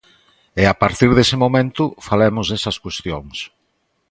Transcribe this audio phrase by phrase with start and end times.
[0.61, 3.37] E a partir dese momento, falemos desas cuestións.